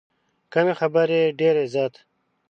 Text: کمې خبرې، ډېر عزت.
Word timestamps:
کمې 0.53 0.73
خبرې، 0.79 1.21
ډېر 1.39 1.55
عزت. 1.63 1.93